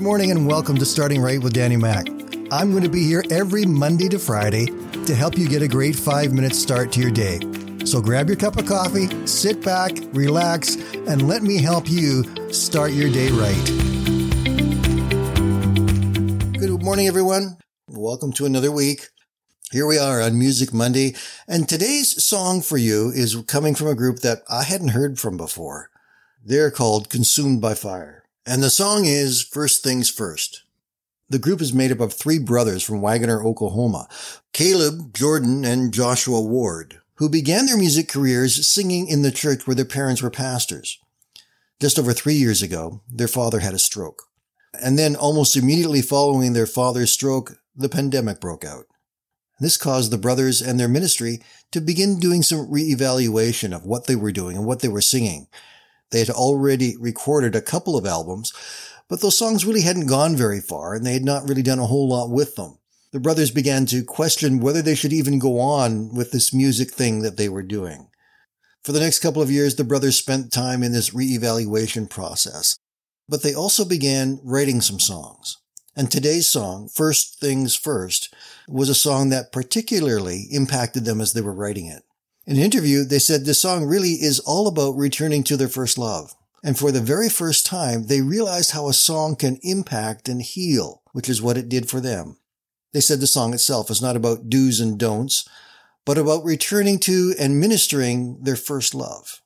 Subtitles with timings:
[0.00, 2.08] Good morning and welcome to Starting Right with Danny Mac.
[2.50, 4.64] I'm going to be here every Monday to Friday
[5.04, 7.38] to help you get a great five minute start to your day.
[7.84, 12.92] So grab your cup of coffee, sit back, relax, and let me help you start
[12.92, 13.64] your day right.
[16.58, 17.58] Good morning, everyone.
[17.86, 19.08] Welcome to another week.
[19.70, 21.14] Here we are on Music Monday,
[21.46, 25.36] and today's song for you is coming from a group that I hadn't heard from
[25.36, 25.90] before.
[26.42, 28.20] They're called Consumed by Fire.
[28.50, 30.64] And the song is First Things First.
[31.28, 34.08] The group is made up of three brothers from Wagoner, Oklahoma,
[34.52, 39.76] Caleb, Jordan, and Joshua Ward, who began their music careers singing in the church where
[39.76, 40.98] their parents were pastors.
[41.78, 44.24] Just over three years ago, their father had a stroke.
[44.82, 48.86] And then almost immediately following their father's stroke, the pandemic broke out.
[49.60, 51.38] This caused the brothers and their ministry
[51.70, 55.46] to begin doing some reevaluation of what they were doing and what they were singing
[56.10, 58.52] they had already recorded a couple of albums,
[59.08, 61.86] but those songs really hadn't gone very far and they had not really done a
[61.86, 62.78] whole lot with them.
[63.12, 67.22] The brothers began to question whether they should even go on with this music thing
[67.22, 68.08] that they were doing.
[68.84, 72.76] For the next couple of years, the brothers spent time in this reevaluation process,
[73.28, 75.58] but they also began writing some songs.
[75.96, 78.32] And today's song, First Things First,
[78.68, 82.04] was a song that particularly impacted them as they were writing it.
[82.50, 85.96] In an interview, they said this song really is all about returning to their first
[85.96, 86.34] love.
[86.64, 91.00] And for the very first time, they realized how a song can impact and heal,
[91.12, 92.38] which is what it did for them.
[92.92, 95.48] They said the song itself is not about do's and don'ts,
[96.04, 99.42] but about returning to and ministering their first love.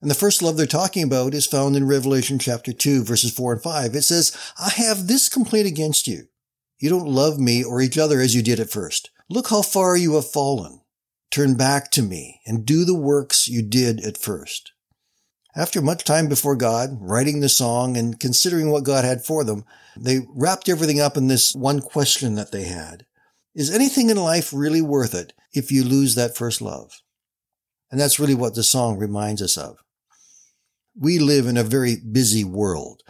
[0.00, 3.54] And the first love they're talking about is found in Revelation chapter 2, verses 4
[3.54, 3.96] and 5.
[3.96, 6.28] It says, I have this complaint against you.
[6.78, 9.10] You don't love me or each other as you did at first.
[9.28, 10.82] Look how far you have fallen.
[11.36, 14.72] Turn back to me and do the works you did at first.
[15.54, 19.66] After much time before God, writing the song and considering what God had for them,
[19.98, 23.04] they wrapped everything up in this one question that they had.
[23.54, 27.02] Is anything in life really worth it if you lose that first love?
[27.90, 29.76] And that's really what the song reminds us of.
[30.98, 33.02] We live in a very busy world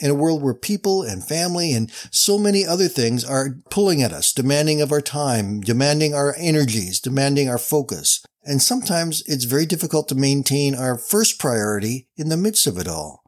[0.00, 4.12] in a world where people and family and so many other things are pulling at
[4.12, 8.24] us, demanding of our time, demanding our energies, demanding our focus.
[8.44, 12.88] And sometimes it's very difficult to maintain our first priority in the midst of it
[12.88, 13.22] all.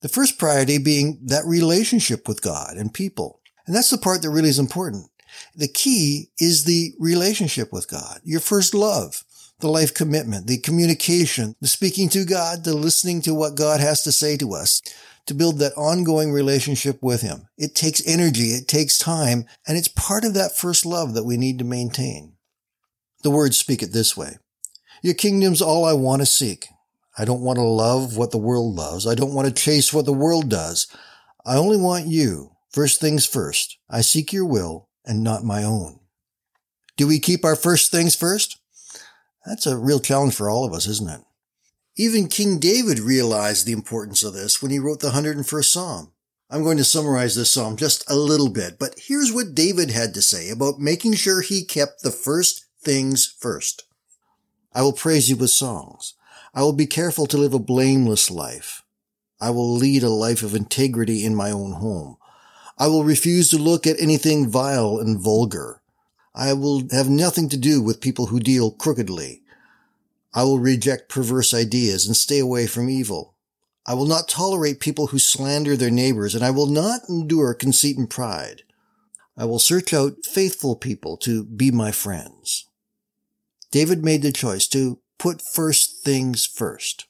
[0.00, 3.40] The first priority being that relationship with God and people.
[3.66, 5.10] And that's the part that really is important.
[5.54, 9.24] The key is the relationship with God, your first love,
[9.60, 14.02] the life commitment, the communication, the speaking to God, the listening to what God has
[14.04, 14.80] to say to us
[15.28, 17.48] to build that ongoing relationship with Him.
[17.56, 21.36] It takes energy, it takes time, and it's part of that first love that we
[21.36, 22.34] need to maintain.
[23.22, 24.38] The words speak it this way.
[25.02, 26.68] Your kingdom's all I want to seek.
[27.16, 29.06] I don't want to love what the world loves.
[29.06, 30.86] I don't want to chase what the world does.
[31.44, 32.52] I only want you.
[32.70, 33.78] First things first.
[33.90, 36.00] I seek your will and not my own.
[36.96, 38.58] Do we keep our first things first?
[39.46, 41.20] That's a real challenge for all of us, isn't it?
[42.00, 46.12] Even King David realized the importance of this when he wrote the 101st Psalm.
[46.48, 50.14] I'm going to summarize this psalm just a little bit, but here's what David had
[50.14, 53.82] to say about making sure he kept the first things first.
[54.72, 56.14] I will praise you with songs.
[56.54, 58.84] I will be careful to live a blameless life.
[59.40, 62.16] I will lead a life of integrity in my own home.
[62.78, 65.82] I will refuse to look at anything vile and vulgar.
[66.32, 69.42] I will have nothing to do with people who deal crookedly.
[70.34, 73.34] I will reject perverse ideas and stay away from evil.
[73.86, 77.96] I will not tolerate people who slander their neighbors, and I will not endure conceit
[77.96, 78.62] and pride.
[79.36, 82.66] I will search out faithful people to be my friends.
[83.70, 87.06] David made the choice to put first things first.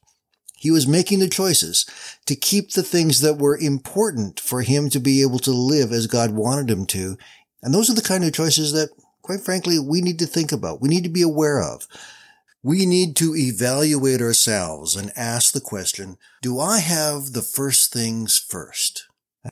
[0.56, 1.86] He was making the choices
[2.26, 6.06] to keep the things that were important for him to be able to live as
[6.06, 7.16] God wanted him to.
[7.62, 8.90] And those are the kind of choices that,
[9.22, 10.80] quite frankly, we need to think about.
[10.80, 11.86] We need to be aware of.
[12.62, 18.38] We need to evaluate ourselves and ask the question, do I have the first things
[18.38, 19.06] first?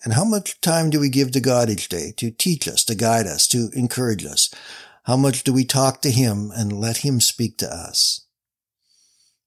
[0.05, 2.95] And how much time do we give to God each day to teach us, to
[2.97, 4.53] guide us, to encourage us?
[5.05, 8.27] How much do we talk to Him and let Him speak to us?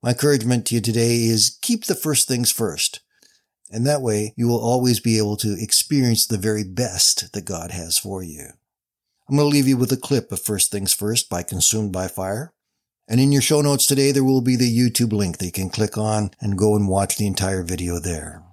[0.01, 3.01] My encouragement to you today is keep the first things first.
[3.69, 7.71] And that way you will always be able to experience the very best that God
[7.71, 8.51] has for you.
[9.27, 12.07] I'm going to leave you with a clip of First Things First by Consumed by
[12.07, 12.53] Fire.
[13.09, 15.71] And in your show notes today, there will be the YouTube link that you can
[15.71, 18.43] click on and go and watch the entire video there.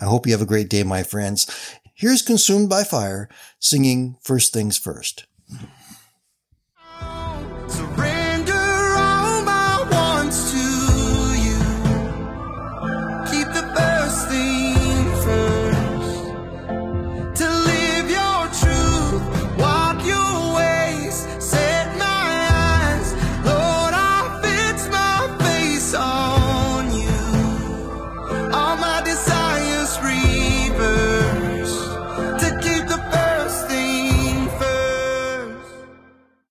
[0.00, 1.46] I hope you have a great day, my friends.
[1.94, 3.28] Here's Consumed by Fire
[3.60, 5.26] singing First Things First.